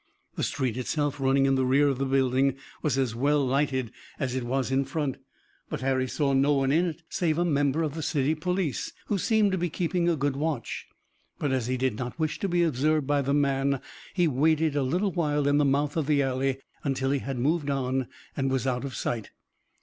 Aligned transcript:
The 0.35 0.41
street 0.41 0.77
itself 0.77 1.19
running 1.19 1.45
in 1.45 1.53
the 1.53 1.63
rear 1.63 1.87
of 1.87 1.99
the 1.99 2.07
building 2.07 2.55
was 2.81 2.97
as 2.97 3.13
well 3.13 3.45
lighted 3.45 3.91
as 4.19 4.33
it 4.35 4.41
was 4.43 4.71
in 4.71 4.83
front, 4.83 5.17
but 5.69 5.81
Harry 5.81 6.07
saw 6.07 6.33
no 6.33 6.53
one 6.53 6.71
in 6.71 6.87
it 6.87 7.03
save 7.07 7.37
a 7.37 7.45
member 7.45 7.83
of 7.83 7.93
the 7.93 8.01
city 8.01 8.33
police, 8.33 8.93
who 9.05 9.19
seemed 9.19 9.51
to 9.51 9.59
be 9.59 9.69
keeping 9.69 10.09
a 10.09 10.15
good 10.15 10.35
watch. 10.35 10.87
But 11.37 11.51
as 11.51 11.67
he 11.67 11.77
did 11.77 11.99
not 11.99 12.17
wish 12.17 12.39
to 12.39 12.49
be 12.49 12.63
observed 12.63 13.05
by 13.05 13.21
the 13.21 13.35
man 13.35 13.79
he 14.15 14.27
waited 14.27 14.75
a 14.75 14.81
little 14.81 15.11
while 15.11 15.47
in 15.47 15.59
the 15.59 15.65
mouth 15.65 15.95
of 15.95 16.07
the 16.07 16.23
alley, 16.23 16.57
until 16.83 17.11
he 17.11 17.19
had 17.19 17.37
moved 17.37 17.69
on 17.69 18.07
and 18.35 18.49
was 18.51 18.65
out 18.65 18.83
of 18.83 18.95
sight. 18.95 19.29